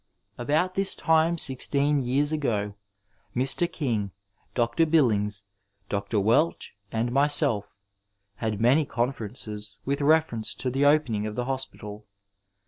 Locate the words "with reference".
9.85-10.55